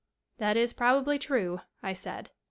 [0.39, 2.31] "That is probably true," I said.